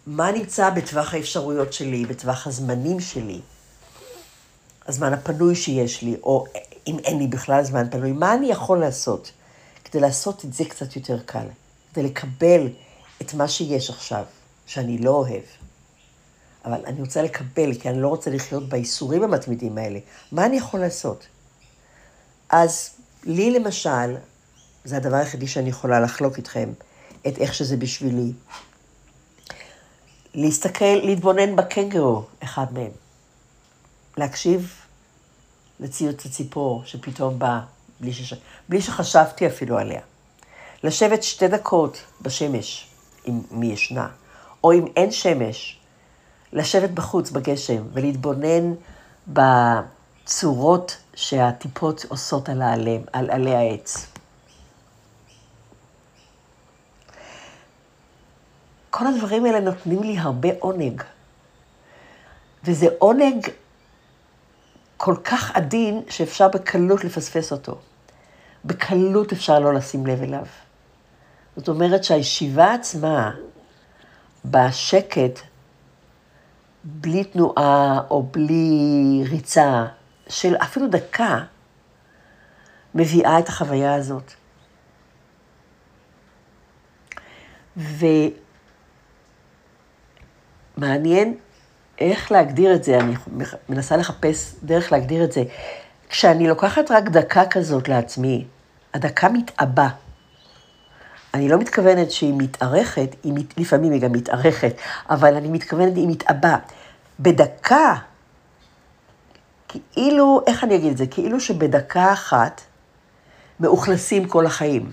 [0.07, 3.41] מה נמצא בטווח האפשרויות שלי, בטווח הזמנים שלי,
[4.87, 6.45] הזמן הפנוי שיש לי, או
[6.87, 9.31] אם אין לי בכלל זמן פנוי, מה אני יכול לעשות
[9.83, 11.47] כדי לעשות את זה קצת יותר קל?
[11.93, 12.67] כדי לקבל
[13.21, 14.23] את מה שיש עכשיו,
[14.65, 15.43] שאני לא אוהב.
[16.65, 19.99] אבל אני רוצה לקבל, כי אני לא רוצה לחיות בייסורים המתמידים האלה.
[20.31, 21.27] מה אני יכול לעשות?
[22.49, 22.89] אז
[23.23, 24.15] לי למשל,
[24.83, 26.73] זה הדבר היחידי שאני יכולה לחלוק איתכם,
[27.27, 28.31] את איך שזה בשבילי.
[30.33, 32.91] להסתכל, להתבונן בקנגרו, אחד מהם.
[34.17, 34.84] להקשיב
[35.79, 37.59] לציוץ הציפור שפתאום בא,
[37.99, 38.33] בלי, שש...
[38.69, 40.01] בלי שחשבתי אפילו עליה.
[40.83, 42.87] לשבת שתי דקות בשמש,
[43.27, 44.07] אם מי ישנה,
[44.63, 45.79] או אם אין שמש,
[46.53, 48.73] לשבת בחוץ בגשם ולהתבונן
[49.27, 54.07] בצורות שהטיפות עושות על, העלה, על עלי העץ.
[58.89, 61.03] כל הדברים האלה נותנים לי הרבה עונג.
[62.63, 63.47] וזה עונג
[64.97, 67.79] כל כך עדין, שאפשר בקלות לפספס אותו.
[68.65, 70.45] בקלות אפשר לא לשים לב אליו.
[71.55, 73.31] זאת אומרת שהישיבה עצמה,
[74.45, 75.39] בשקט,
[76.83, 79.85] בלי תנועה או בלי ריצה,
[80.29, 81.43] של אפילו דקה,
[82.95, 84.33] מביאה את החוויה הזאת.
[90.77, 91.37] ומעניין
[91.99, 93.13] איך להגדיר את זה, אני
[93.69, 95.43] מנסה לחפש דרך להגדיר את זה.
[96.09, 98.45] כשאני לוקחת רק דקה כזאת לעצמי,
[98.93, 99.87] הדקה מתעבה.
[101.33, 104.75] אני לא מתכוונת שהיא מתארכת, היא מת, לפעמים היא גם מתארכת,
[105.09, 106.55] אבל אני מתכוונת, היא מתעבה.
[107.19, 107.95] בדקה,
[109.67, 111.07] כאילו, איך אני אגיד את זה?
[111.07, 112.61] כאילו שבדקה אחת
[113.59, 114.91] מאוכלסים כל החיים.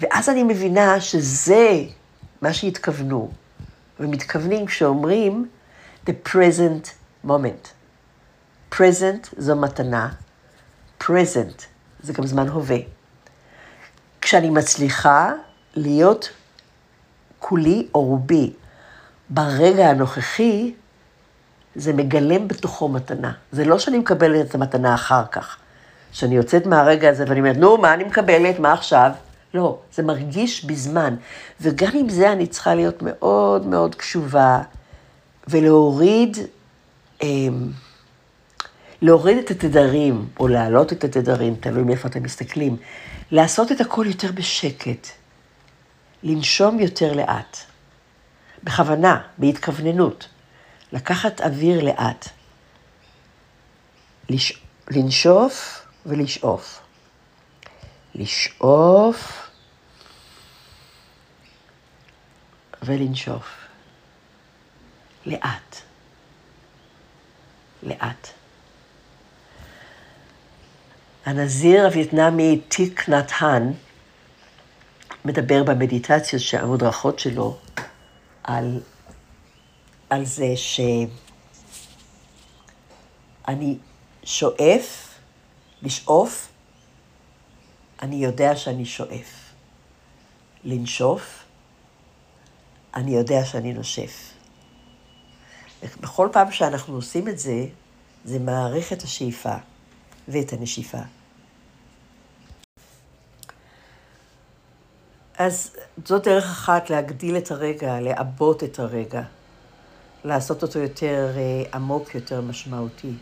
[0.00, 1.76] ואז אני מבינה שזה
[2.42, 3.30] מה שהתכוונו,
[4.00, 5.48] ומתכוונים כשאומרים
[6.06, 6.88] the present
[7.26, 7.68] moment.
[8.74, 10.08] present זו מתנה,
[11.02, 11.62] present
[12.02, 12.78] זה גם זמן הווה.
[14.20, 15.32] כשאני מצליחה
[15.74, 16.30] להיות
[17.38, 18.52] כולי או רובי
[19.28, 20.74] ברגע הנוכחי,
[21.74, 23.32] זה מגלם בתוכו מתנה.
[23.52, 25.56] זה לא שאני מקבלת את המתנה אחר כך.
[26.12, 28.58] שאני יוצאת מהרגע הזה ואני אומרת, נו, מה אני מקבלת?
[28.58, 29.10] מה עכשיו?
[29.54, 31.16] לא, זה מרגיש בזמן.
[31.60, 34.62] וגם עם זה אני צריכה להיות מאוד מאוד קשובה
[35.48, 36.36] ולהוריד,
[37.22, 37.70] אמ,
[39.02, 42.76] להוריד את התדרים, או להעלות את התדרים, תלוי מאיפה אתם מסתכלים.
[43.30, 45.08] לעשות את הכל יותר בשקט.
[46.22, 47.56] לנשום יותר לאט.
[48.64, 50.28] בכוונה, בהתכווננות.
[50.92, 52.28] לקחת אוויר לאט.
[54.30, 54.62] לש...
[54.90, 56.80] לנשוף ולשאוף.
[58.14, 59.50] לשאוף
[62.82, 63.68] ולנשוף.
[65.26, 65.76] לאט.
[67.82, 68.28] לאט.
[71.26, 73.72] הנזיר הווייטנאמי טיק נתן
[75.24, 77.58] מדבר במדיטציות המודרכות שלו
[78.44, 78.80] על,
[80.10, 81.08] על זה שאני
[84.24, 85.14] שואף,
[85.82, 86.47] לשאוף,
[88.02, 89.52] אני יודע שאני שואף.
[90.64, 91.44] לנשוף,
[92.94, 94.32] אני יודע שאני נושף.
[96.00, 97.66] בכל פעם שאנחנו עושים את זה,
[98.24, 99.54] זה מעריך את השאיפה
[100.28, 100.98] ואת הנשיפה.
[105.38, 109.22] אז זאת דרך אחת להגדיל את הרגע, לעבות את הרגע,
[110.24, 113.12] לעשות אותו יותר אה, עמוק, יותר משמעותי.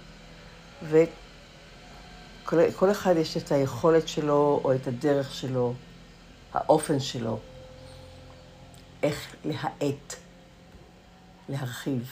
[2.52, 5.74] וכל אחד יש את היכולת שלו, או את הדרך שלו,
[6.52, 7.38] האופן שלו,
[9.02, 10.14] איך להאט,
[11.48, 12.10] להרחיב.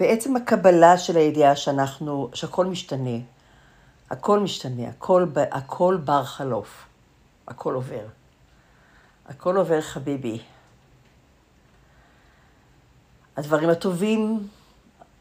[0.00, 3.18] ועצם הקבלה של הידיעה שאנחנו, שהכל משתנה,
[4.10, 6.86] הכל משתנה, הכל, הכל בר חלוף,
[7.48, 8.06] הכל עובר.
[9.26, 10.42] הכל עובר חביבי.
[13.36, 14.48] הדברים הטובים,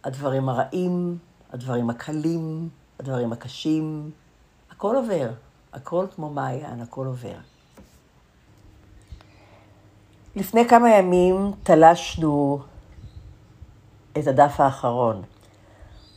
[0.03, 1.17] הדברים הרעים,
[1.51, 4.11] הדברים הקלים, הדברים הקשים,
[4.71, 5.31] הכל עובר.
[5.73, 7.35] הכל כמו מעיין, הכל עובר.
[10.35, 12.61] לפני כמה ימים תלשנו
[14.17, 15.21] את הדף האחרון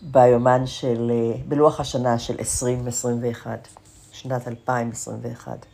[0.03, 1.13] ביומן של,
[1.49, 3.69] בלוח השנה של 2021,
[4.13, 5.67] שנת 2021.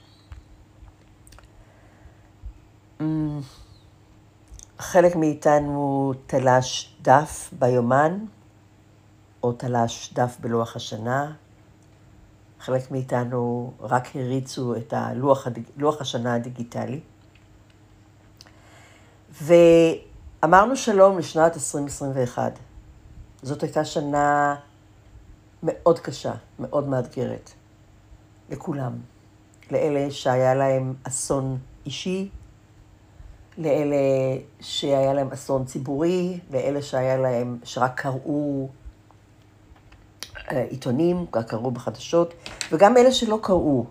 [3.01, 3.41] אמ,
[4.79, 8.19] חלק מאיתנו תלש דף ביומן,
[9.43, 11.33] או תלש דף בלוח השנה.
[12.61, 17.01] חלק מאיתנו רק הריצו את הלוח, לוח השנה הדיגיטלי.
[19.43, 22.59] ואמרנו שלום לשנת 2021.
[23.43, 24.57] זאת הייתה שנה
[25.63, 27.51] מאוד קשה, מאוד מאתגרת,
[28.51, 28.93] לכולם.
[29.71, 32.29] לאלה שהיה להם אסון אישי,
[33.59, 33.97] לאלה
[34.61, 38.69] שהיה להם אסון ציבורי, לאלה שהיה להם, שרק קראו
[40.53, 42.35] עיתונים, רק קראו בחדשות,
[42.73, 43.87] וגם אלה שלא קראו,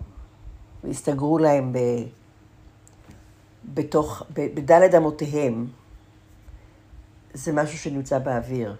[0.84, 1.78] והסתגרו להם ב,
[3.74, 5.66] בתוך, בדלת אמותיהם.
[7.34, 8.76] זה משהו שנמצא באוויר.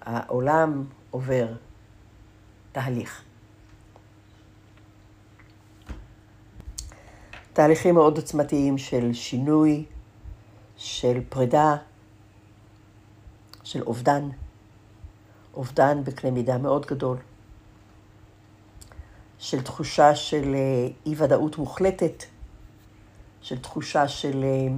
[0.00, 1.54] העולם עובר
[2.72, 3.22] תהליך.
[7.52, 9.84] תהליכים מאוד עוצמתיים של שינוי,
[10.76, 11.76] של פרידה,
[13.64, 14.28] של אובדן,
[15.56, 17.16] אובדן בקנה מידה מאוד גדול,
[19.38, 22.24] של תחושה של אה, אי-ודאות מוחלטת,
[23.42, 24.74] של תחושה של אה,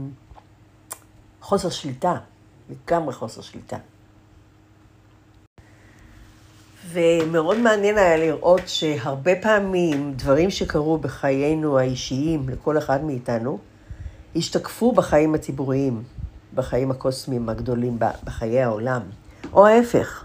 [1.40, 2.14] חוסר שליטה,
[2.70, 3.76] לגמרי חוסר שליטה.
[6.92, 13.58] ומאוד מעניין היה לראות שהרבה פעמים דברים שקרו בחיינו האישיים, לכל אחד מאיתנו,
[14.36, 16.02] השתקפו בחיים הציבוריים,
[16.54, 19.02] בחיים הקוסמיים הגדולים, בחיי העולם.
[19.52, 20.24] או ההפך,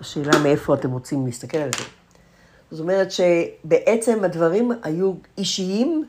[0.00, 1.84] השאלה מאיפה אתם רוצים להסתכל על זה.
[2.70, 6.08] זאת אומרת שבעצם הדברים היו אישיים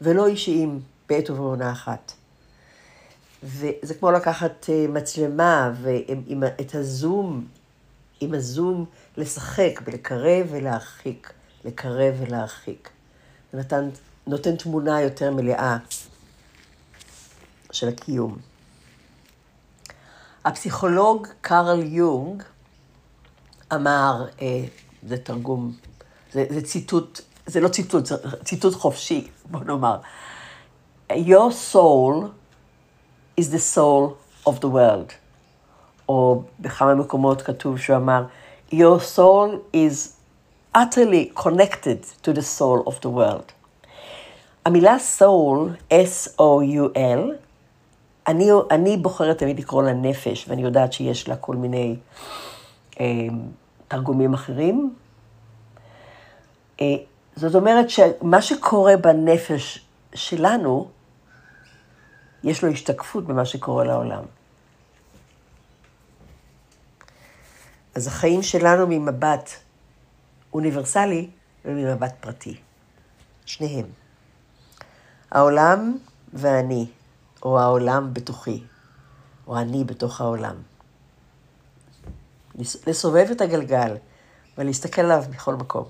[0.00, 2.12] ולא אישיים בעת ובעונה אחת.
[3.42, 7.46] וזה כמו לקחת אה, מצלמה ואת הזום,
[8.20, 8.84] עם הזום
[9.16, 11.32] לשחק ולקרב ולהרחיק,
[11.64, 12.88] לקרב ולהרחיק.
[13.52, 13.88] זה נתן,
[14.26, 15.76] נותן תמונה יותר מלאה
[17.72, 18.38] של הקיום.
[20.44, 22.42] הפסיכולוג קארל יונג
[23.74, 24.64] אמר, אה,
[25.06, 25.72] זה תרגום,
[26.32, 29.96] זה, זה ציטוט, זה לא ציטוט, זה ציטוט חופשי, בוא נאמר.
[31.10, 32.28] Your soul
[33.40, 34.14] is the soul
[34.46, 35.12] of the world.
[36.08, 38.24] או בכמה מקומות כתוב שהוא אמר,
[38.72, 40.20] Your soul is
[40.74, 43.52] utterly connected to the soul of the world.
[44.66, 47.20] המילה soul, S-O-U-L,
[48.26, 51.96] אני, אני בוחרת תמיד לקרוא לה נפש, ואני יודעת שיש לה כל מיני
[53.00, 53.06] אה,
[53.90, 54.94] תרגומים אחרים.
[56.80, 56.86] אה,
[57.36, 60.90] זאת אומרת שמה שקורה בנפש שלנו,
[62.44, 64.22] יש לו השתקפות במה שקורה לעולם.
[67.94, 69.50] אז החיים שלנו ממבט
[70.52, 71.30] אוניברסלי
[71.64, 72.56] וממבט פרטי.
[73.46, 73.86] שניהם.
[75.30, 75.96] העולם
[76.32, 76.86] ואני.
[77.42, 78.64] או העולם בתוכי,
[79.46, 80.56] או אני בתוך העולם.
[82.86, 83.96] לסובב את הגלגל
[84.58, 85.84] ולהסתכל עליו בכל מקום.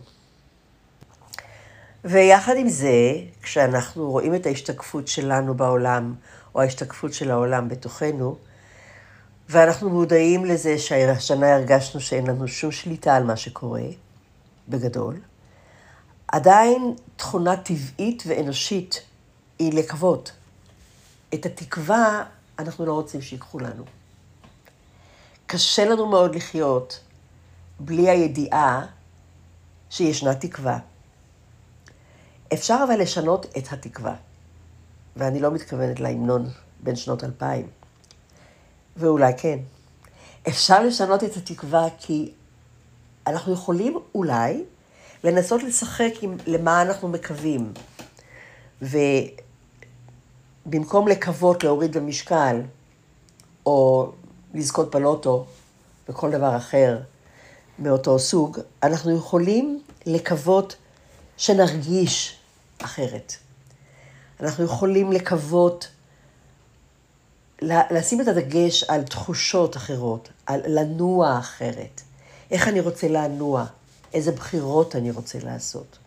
[2.05, 6.15] ויחד עם זה, כשאנחנו רואים את ההשתקפות שלנו בעולם,
[6.55, 8.37] או ההשתקפות של העולם בתוכנו,
[9.49, 13.83] ואנחנו מודעים לזה שהשנה הרגשנו שאין לנו שום שליטה על מה שקורה,
[14.69, 15.21] בגדול,
[16.29, 19.03] עדיין תכונה טבעית ואנושית
[19.59, 20.33] היא לקוות.
[21.35, 22.25] את התקווה
[22.59, 24.00] אנחנו לא רוצים שיקחו לנו.
[25.53, 27.01] קשה לנו מאוד לחיות
[27.81, 28.87] בלי הידיעה
[29.91, 30.79] שישנה תקווה.
[32.53, 34.15] אפשר אבל לשנות את התקווה,
[35.17, 36.49] ואני לא מתכוונת להמנון
[36.81, 37.67] בין שנות אלפיים,
[38.97, 39.59] ואולי כן.
[40.49, 42.33] אפשר לשנות את התקווה כי
[43.27, 44.65] אנחנו יכולים אולי
[45.25, 47.73] לנסות לשחק עם למה אנחנו מקווים.
[48.83, 48.99] ו...
[50.67, 52.63] במקום לקוות להוריד במשקל,
[53.67, 54.13] או
[54.55, 55.47] לזכות בלוטו,
[56.09, 56.99] וכל דבר אחר
[57.79, 60.77] מאותו סוג, אנחנו יכולים לקוות
[61.37, 62.37] שנרגיש
[62.79, 63.33] אחרת.
[64.41, 65.89] אנחנו יכולים לקוות,
[67.63, 72.01] לשים את הדגש על תחושות אחרות, על לנוע אחרת.
[72.51, 73.65] איך אני רוצה לנוע,
[74.15, 75.99] איזה בחירות אני רוצה לעשות.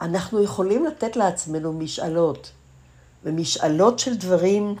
[0.00, 2.50] אנחנו יכולים לתת לעצמנו משאלות,
[3.24, 4.76] ומשאלות של דברים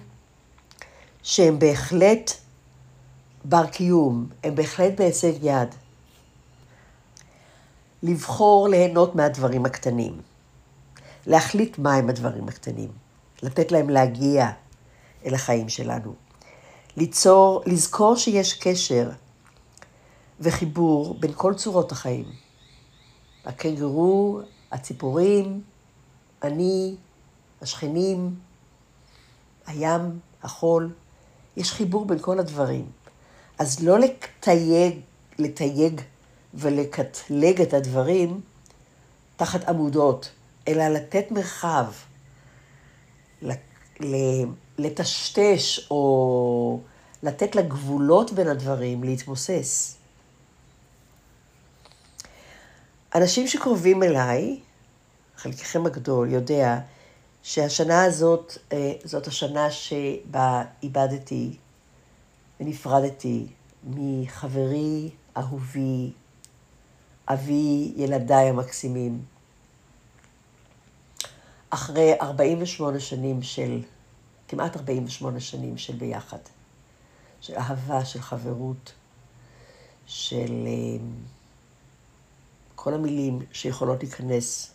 [1.22, 2.30] שהם בהחלט
[3.44, 5.68] בר קיום, הם בהחלט בהישג יד.
[8.02, 10.20] לבחור ליהנות מהדברים הקטנים,
[11.26, 12.88] להחליט מהם הדברים הקטנים,
[13.42, 14.50] לתת להם להגיע
[15.26, 16.14] אל החיים שלנו,
[16.96, 19.10] ליצור, לזכור שיש קשר
[20.40, 22.24] וחיבור בין כל צורות החיים.
[23.44, 24.40] הקנגורו
[24.72, 25.62] הציפורים,
[26.42, 26.96] אני,
[27.64, 28.34] השכנים,
[29.66, 30.92] הים, החול,
[31.56, 32.90] יש חיבור בין כל הדברים.
[33.58, 35.00] אז לא לתייג,
[35.38, 36.00] לתייג
[36.54, 38.40] ולקטלג את הדברים
[39.36, 40.30] תחת עמודות,
[40.68, 41.86] אלא לתת מרחב,
[44.78, 46.80] לטשטש או
[47.22, 49.96] לתת לגבולות בין הדברים להתמוסס.
[53.14, 54.60] אנשים שקרובים אליי,
[55.36, 56.78] חלקכם הגדול יודע
[57.44, 61.56] שהשנה הזאת, אה, זאת השנה שבה איבדתי
[62.60, 63.46] ונפרדתי
[63.84, 66.12] מחברי, אהובי,
[67.28, 69.24] אבי ילדיי המקסימים.
[71.70, 73.82] אחרי 48 שנים של,
[74.48, 76.38] כמעט 48 שנים של ביחד,
[77.40, 78.92] של אהבה, של חברות,
[80.06, 80.66] של...
[80.66, 81.04] אה,
[82.74, 84.73] כל המילים שיכולות להיכנס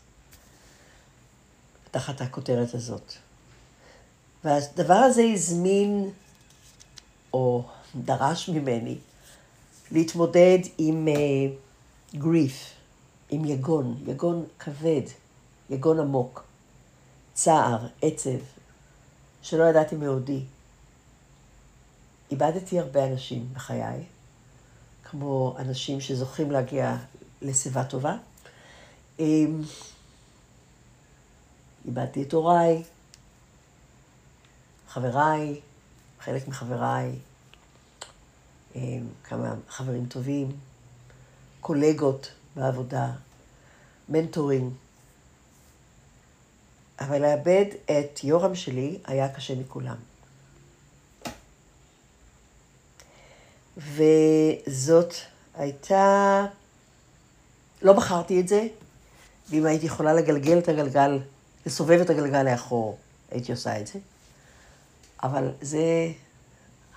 [1.92, 3.14] תחת הכותרת הזאת.
[4.44, 6.10] והדבר הזה הזמין,
[7.34, 7.64] או
[7.96, 8.98] דרש ממני,
[9.92, 12.74] להתמודד עם uh, גריף,
[13.30, 15.02] עם יגון, יגון כבד,
[15.70, 16.44] יגון עמוק,
[17.34, 18.40] צער, עצב,
[19.42, 20.42] שלא ידעתי מעודי.
[22.32, 24.04] איבדתי הרבה אנשים בחיי,
[25.04, 26.96] כמו אנשים שזוכים להגיע
[27.42, 28.18] לשיבה טובה.
[31.90, 32.84] איבדתי את הוריי,
[34.88, 35.60] חבריי,
[36.20, 37.16] חלק מחבריי,
[38.76, 40.52] אמ, כמה חברים טובים,
[41.60, 43.12] קולגות בעבודה,
[44.10, 44.74] מנטורים.
[47.00, 49.98] אבל לאבד את יורם שלי היה קשה מכולם.
[53.78, 55.14] וזאת
[55.56, 56.46] הייתה...
[57.82, 58.68] לא בחרתי את זה,
[59.50, 61.20] ואם הייתי יכולה לגלגל את הגלגל,
[61.70, 62.98] לסובב את הגלגל לאחור,
[63.32, 64.00] הייתי עושה את זה.
[65.24, 66.12] אבל זה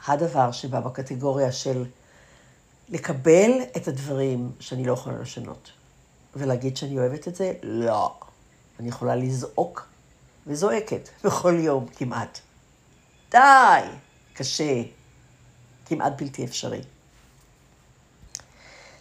[0.06, 1.84] הדבר שבא בקטגוריה של
[2.88, 5.70] לקבל את הדברים שאני לא יכולה לשנות.
[6.36, 7.52] ולהגיד שאני אוהבת את זה?
[7.62, 8.14] לא.
[8.80, 9.86] אני יכולה לזעוק,
[10.46, 12.38] וזועקת בכל יום כמעט.
[13.30, 13.38] די!
[14.34, 14.82] קשה.
[15.86, 16.80] כמעט בלתי אפשרי.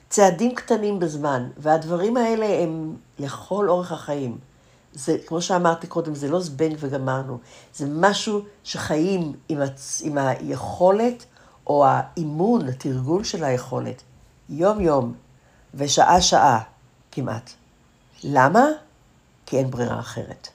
[0.09, 4.50] צעדים קטנים בזמן, והדברים האלה הם לכל אורך החיים.
[4.93, 7.37] זה, כמו שאמרתי קודם, זה לא זבנג וגמרנו,
[7.75, 10.01] זה משהו שחיים עם, הצ...
[10.05, 11.25] עם היכולת
[11.67, 14.01] או האימון, התרגול של היכולת,
[14.49, 15.13] יום-יום
[15.73, 16.63] ושעה-שעה
[17.11, 17.51] כמעט.
[18.23, 18.65] למה?
[19.45, 20.47] כי אין ברירה אחרת.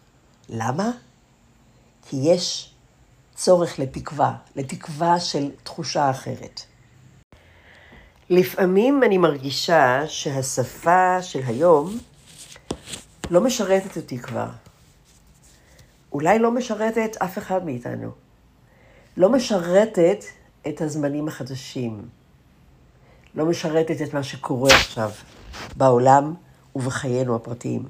[0.49, 0.91] למה?
[2.09, 2.74] כי יש
[3.34, 6.61] צורך לתקווה, לתקווה של תחושה אחרת.
[8.30, 11.99] לפעמים אני מרגישה שהשפה של היום
[13.30, 14.48] לא משרתת אותי כבר.
[16.12, 18.10] אולי לא משרתת אף אחד מאיתנו.
[19.16, 20.24] לא משרתת
[20.68, 22.08] את הזמנים החדשים.
[23.34, 25.10] לא משרתת את מה שקורה עכשיו
[25.76, 26.34] בעולם
[26.76, 27.88] ובחיינו הפרטיים.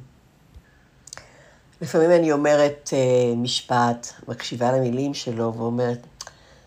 [1.81, 6.07] לפעמים אני אומרת uh, משפט, מקשיבה למילים שלו ואומרת,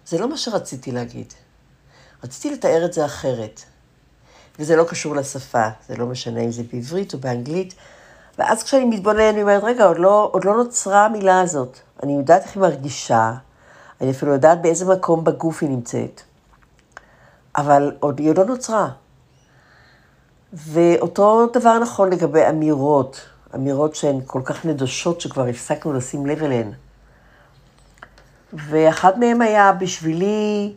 [0.06, 1.34] זה לא מה שרציתי להגיד.
[2.24, 3.62] רציתי לתאר את זה אחרת.
[4.60, 7.74] וזה לא קשור לשפה, זה לא משנה אם זה בעברית או באנגלית.
[8.40, 11.80] ואז כשאני מתבונן, אני אומרת, רגע, עוד לא, עוד לא נוצרה המילה הזאת.
[12.04, 13.34] אני יודעת איך היא מרגישה,
[14.02, 16.22] אני אפילו יודעת באיזה מקום בגוף היא נמצאת.
[17.56, 18.90] אבל עוד, היא עוד לא נוצרה.
[20.54, 23.22] ואותו דבר נכון לגבי אמירות.
[23.56, 26.72] אמירות שהן כל כך נדושות שכבר הפסקנו לשים לב אליהן.
[28.54, 30.74] ואחד מהם היה בשבילי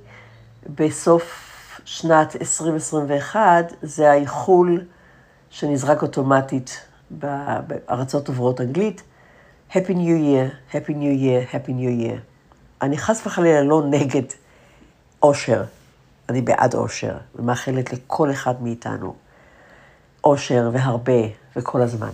[0.74, 1.32] בסוף
[1.84, 4.80] שנת 2021, זה האיחול
[5.50, 9.02] שנזרק אוטומטית בארצות עוברות אנגלית,
[9.70, 12.18] Happy New Year, Happy New Year, Happy New Year.
[12.82, 14.22] אני חס וחלילה לא נגד
[15.22, 15.64] אושר,
[16.28, 19.14] אני בעד אושר, ומאחלת לכל אחד מאיתנו
[20.24, 21.22] אושר והרבה
[21.56, 22.10] וכל הזמן.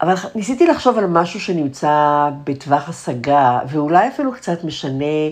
[0.00, 5.28] אבל ניסיתי לחשוב על משהו שנמצא בטווח השגה, ואולי אפילו קצת משנה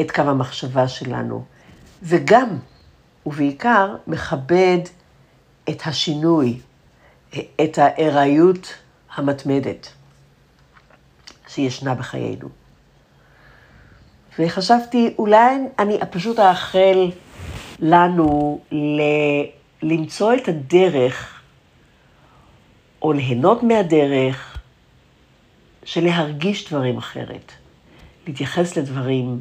[0.00, 1.44] את קו המחשבה שלנו,
[2.02, 2.48] וגם,
[3.26, 4.78] ובעיקר, מכבד
[5.68, 6.60] את השינוי,
[7.34, 8.74] את הארעיות
[9.14, 9.92] המתמדת
[11.48, 12.48] שישנה בחיינו.
[14.38, 17.10] וחשבתי, אולי אני פשוט אאחל
[17.78, 19.00] לנו ל...
[19.82, 21.40] למצוא את הדרך
[23.02, 24.58] או ליהנות מהדרך
[25.84, 27.52] של להרגיש דברים אחרת,
[28.26, 29.40] להתייחס לדברים,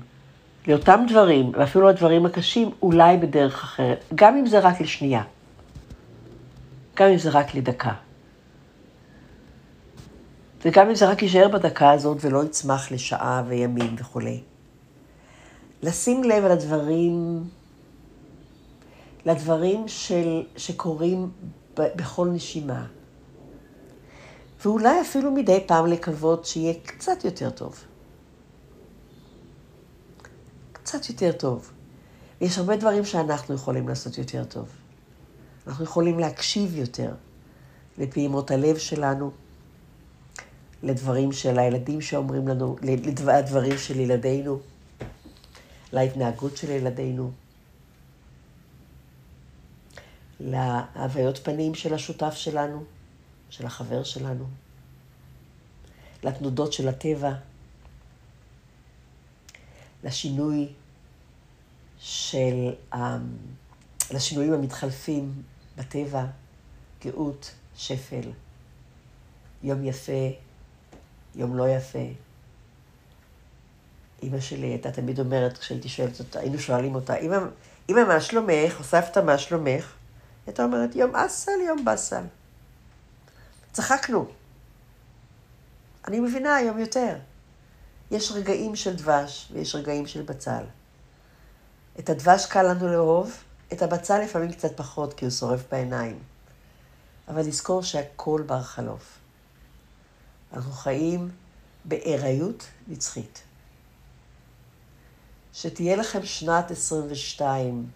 [0.67, 5.23] לאותם דברים, ואפילו לדברים הקשים, אולי בדרך אחרת, גם אם זה רק לשנייה,
[7.01, 7.93] גם אם זה רק לדקה.
[10.65, 14.41] וגם אם זה רק יישאר בדקה הזאת ולא יצמח לשעה וימים וכולי.
[15.83, 17.43] לשים לב על הדברים,
[19.25, 21.31] לדברים של, שקורים
[21.79, 22.85] ב, בכל נשימה.
[24.65, 27.83] ואולי אפילו מדי פעם לקוות שיהיה קצת יותר טוב.
[30.71, 31.71] קצת יותר טוב.
[32.41, 34.80] יש הרבה דברים שאנחנו יכולים לעשות יותר טוב.
[35.67, 37.13] אנחנו יכולים להקשיב יותר
[37.97, 39.31] לפעימות הלב שלנו,
[40.83, 44.59] לדברים של הילדים שאומרים לנו, לדברים של ילדינו,
[45.93, 47.31] להתנהגות של ילדינו,
[50.39, 52.83] להוויות פנים של השותף שלנו.
[53.51, 54.45] של החבר שלנו,
[56.23, 57.33] לתנודות של הטבע,
[60.03, 60.67] לשינוי
[61.99, 62.73] של,
[64.11, 65.43] לשינויים המתחלפים
[65.81, 66.25] בטבע,
[67.05, 68.31] גאות, שפל,
[69.63, 70.29] יום יפה,
[71.35, 72.07] יום לא יפה.
[74.23, 77.15] אימא שלי הייתה תמיד אומרת, כשהייתי שואלת אותה, היינו שואלים אותה,
[77.89, 78.79] אמא, מה שלומך?
[78.79, 79.93] או סבתא, מה שלומך?
[80.47, 82.23] הייתה אומרת, יום אסל, יום באסל.
[83.71, 84.25] צחקנו.
[86.07, 87.15] אני מבינה היום יותר.
[88.11, 90.63] יש רגעים של דבש ויש רגעים של בצל.
[91.99, 93.43] את הדבש קל לנו לאהוב,
[93.73, 96.19] את המצה לפעמים קצת פחות, כי הוא שורף בעיניים.
[97.27, 99.17] אבל לזכור שהכל בר חלוף.
[100.53, 101.31] אנחנו חיים
[101.85, 103.43] בארעיות נצחית.
[105.53, 107.89] שתהיה לכם שנת 22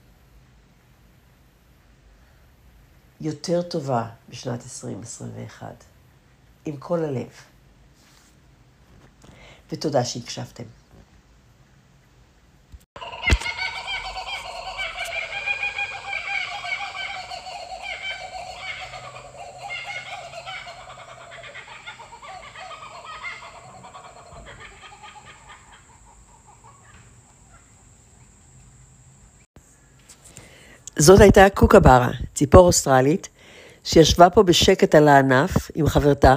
[3.22, 5.84] יותר טובה בשנת 2021,
[6.66, 7.30] עם כל הלב.
[9.72, 10.64] ותודה שהקשבתם.
[31.06, 33.30] זאת הייתה קוקברה, ציפור אוסטרלית,
[33.84, 36.36] שישבה פה בשקט על הענף עם חברתה,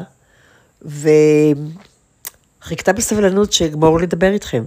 [0.82, 4.64] וחיכתה בסבלנות שאגמור לדבר איתכם.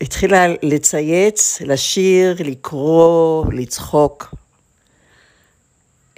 [0.00, 4.34] התחילה לצייץ, לשיר, לקרוא, לצחוק.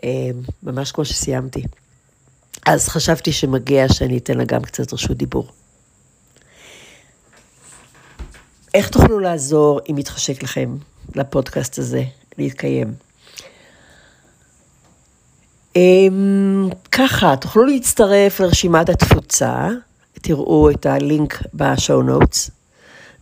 [0.05, 0.31] אה,
[0.63, 1.63] ממש כמו שסיימתי.
[2.67, 5.49] אז חשבתי שמגיע שאני אתן לה גם קצת רשות דיבור.
[8.75, 10.77] איך תוכלו לעזור אם יתחשק לכם
[11.15, 12.03] לפודקאסט הזה
[12.39, 12.95] להתקיים?
[15.77, 19.69] אמ, ככה, תוכלו להצטרף לרשימת התפוצה,
[20.13, 22.51] תראו את הלינק בשואו נוטס,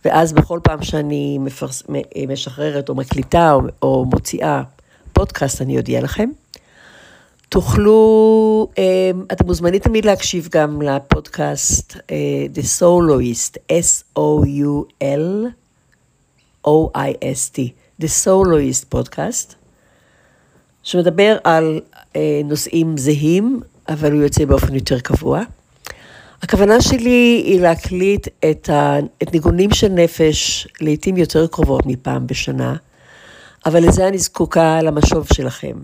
[0.05, 1.83] ואז בכל פעם שאני מפרס,
[2.27, 4.63] משחררת או מקליטה או, או מוציאה
[5.13, 6.29] פודקאסט, אני אודיע לכם.
[7.49, 13.57] תוכלו, אמ, אתם מוזמנים תמיד להקשיב גם לפודקאסט uh, The Soloist,
[16.67, 17.59] S-O-U-L-O-I-S-T,
[18.01, 19.55] The Soloist פודקאסט,
[20.83, 25.41] שמדבר על uh, נושאים זהים, אבל הוא יוצא באופן יותר קבוע.
[26.41, 32.75] הכוונה שלי היא להקליט את, ה, את ניגונים של נפש לעתים יותר קרובות מפעם בשנה,
[33.65, 35.77] אבל לזה אני זקוקה למשוב שלכם.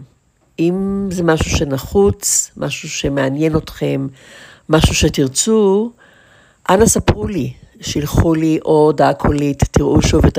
[0.60, 4.08] אם זה משהו שנחוץ, משהו שמעניין אתכם,
[4.70, 5.92] משהו שתרצו,
[6.70, 7.54] אנא ספרו לי,
[7.84, 10.38] שילחו לי או הודעה קולית, תראו שוב את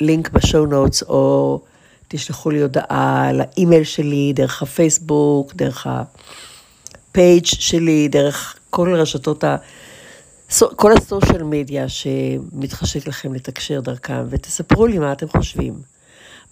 [0.00, 1.60] הלינק ב show notes, או
[2.08, 9.56] תשלחו לי הודעה לאימייל שלי, דרך הפייסבוק, דרך ה page שלי, דרך כל רשתות ה...
[10.76, 15.74] כל ה social media שמתחשק לכם לתקשר דרכם, ותספרו לי מה אתם חושבים.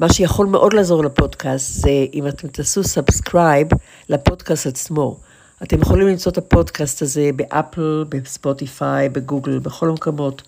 [0.01, 3.68] מה שיכול מאוד לעזור לפודקאסט זה אם אתם תעשו subscribe
[4.09, 5.20] לפודקאסט עצמו.
[5.62, 10.42] אתם יכולים למצוא את הפודקאסט הזה באפל, בספוטיפיי, בגוגל, בכל המקומות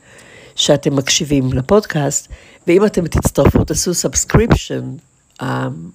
[0.56, 2.28] שאתם מקשיבים לפודקאסט,
[2.66, 4.82] ואם אתם תצטרפו, תעשו subscription,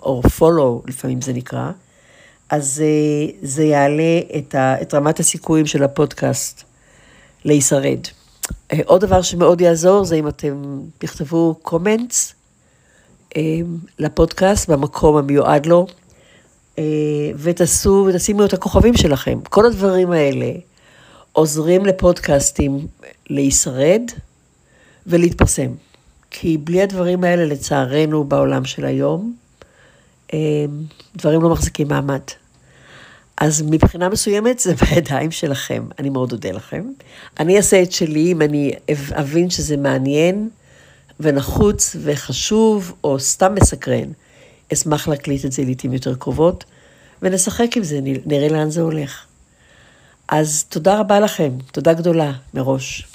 [0.02, 1.72] או follow, לפעמים זה נקרא,
[2.50, 6.64] אז uh, זה יעלה את, ה, את רמת הסיכויים של הפודקאסט
[7.46, 8.00] להישרד.
[8.04, 12.34] Uh, עוד דבר שמאוד יעזור זה אם אתם תכתבו comments,
[13.36, 15.94] אמ, לפודקאסט במקום המיועד לו, אה,
[17.38, 19.40] ותעשו, ותשימו את הכוכבים שלכם.
[19.50, 20.52] כל הדברים האלה
[21.32, 22.88] עוזרים לפודקאסטים
[23.30, 24.02] להישרד
[25.08, 25.72] ולהתפרסם.
[26.32, 29.36] כי בלי הדברים האלה, לצערנו, בעולם של היום,
[30.34, 30.40] אמ,
[31.16, 32.22] דברים לא מחזיקים מעמד.
[33.38, 36.84] אז מבחינה מסוימת זה בידיים שלכם, אני מאוד אודה לכם.
[37.40, 38.72] אני אעשה את שלי אם אני
[39.14, 40.50] אבין שזה מעניין.
[41.20, 44.10] ונחוץ וחשוב, או סתם מסקרן,
[44.74, 46.64] אשמח להקליט את זה לעיתים יותר קרובות,
[47.22, 49.26] ונשחק עם זה, נראה לאן זה הולך.
[50.28, 53.08] אז תודה רבה לכם, תודה גדולה מראש.